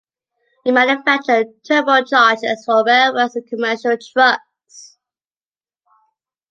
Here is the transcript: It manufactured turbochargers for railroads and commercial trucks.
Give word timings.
It 0.65 0.71
manufactured 0.71 1.45
turbochargers 1.63 2.65
for 2.65 2.83
railroads 2.83 3.35
and 3.35 3.45
commercial 3.45 3.95
trucks. 3.99 4.97